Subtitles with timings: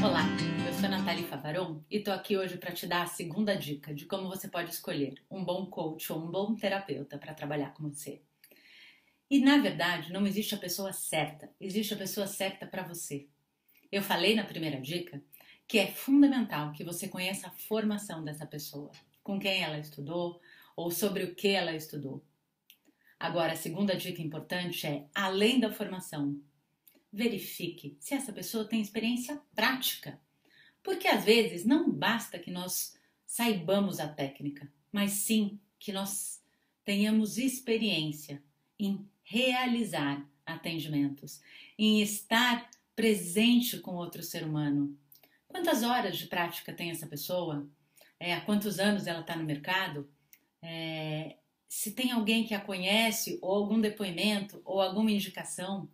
[0.00, 0.22] Olá,
[0.64, 4.06] eu sou Nathalie Favaron e tô aqui hoje para te dar a segunda dica de
[4.06, 8.22] como você pode escolher um bom coach ou um bom terapeuta para trabalhar com você.
[9.28, 13.26] E na verdade, não existe a pessoa certa, existe a pessoa certa para você.
[13.90, 15.20] Eu falei na primeira dica
[15.66, 18.92] que é fundamental que você conheça a formação dessa pessoa,
[19.24, 20.40] com quem ela estudou
[20.76, 22.24] ou sobre o que ela estudou.
[23.18, 26.40] Agora, a segunda dica importante é, além da formação,
[27.12, 30.20] verifique se essa pessoa tem experiência prática.
[30.82, 36.42] Porque às vezes não basta que nós saibamos a técnica, mas sim que nós
[36.84, 38.42] tenhamos experiência
[38.78, 41.42] em realizar atendimentos,
[41.78, 44.98] em estar presente com outro ser humano.
[45.46, 47.68] Quantas horas de prática tem essa pessoa?
[48.18, 50.10] É, há quantos anos ela está no mercado?
[50.62, 51.36] É,
[51.68, 55.88] se tem alguém que a conhece, ou algum depoimento, ou alguma indicação.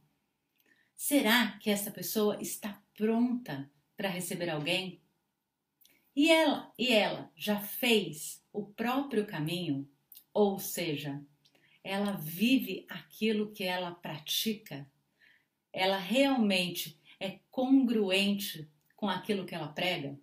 [0.96, 5.00] Será que essa pessoa está pronta para receber alguém?
[6.16, 9.88] E ela, e ela já fez o próprio caminho,
[10.32, 11.20] ou seja,
[11.82, 14.88] ela vive aquilo que ela pratica,
[15.72, 20.18] ela realmente é congruente com aquilo que ela prega?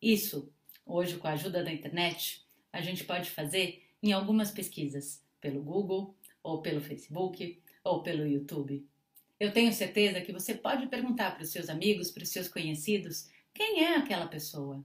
[0.00, 0.52] Isso,
[0.86, 6.16] hoje com a ajuda da internet, a gente pode fazer em algumas pesquisas, pelo Google,
[6.42, 8.86] ou pelo Facebook, ou pelo YouTube.
[9.38, 13.28] Eu tenho certeza que você pode perguntar para os seus amigos, para os seus conhecidos,
[13.54, 14.84] quem é aquela pessoa.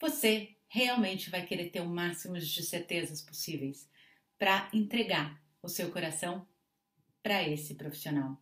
[0.00, 3.88] Você realmente vai querer ter o máximo de certezas possíveis
[4.38, 6.46] para entregar o seu coração
[7.22, 8.40] para esse profissional.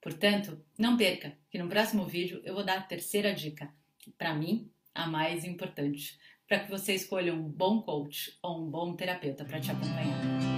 [0.00, 3.72] Portanto, não perca que no próximo vídeo eu vou dar a terceira dica,
[4.16, 8.94] para mim, a mais importante, para que você escolha um bom coach ou um bom
[8.94, 10.57] terapeuta para te acompanhar.